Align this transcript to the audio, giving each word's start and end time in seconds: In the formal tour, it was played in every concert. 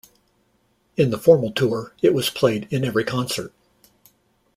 In 0.97 1.11
the 1.11 1.19
formal 1.19 1.51
tour, 1.51 1.93
it 2.01 2.15
was 2.15 2.31
played 2.31 2.67
in 2.73 2.83
every 2.83 3.03
concert. 3.03 3.53